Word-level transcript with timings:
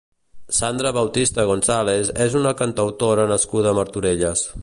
Sandra 0.59 0.91
Bautista 0.95 1.45
González 1.49 2.09
és 2.27 2.39
una 2.41 2.55
cantautora 2.63 3.29
nascuda 3.35 3.75
a 3.75 3.77
Martorelles. 3.83 4.47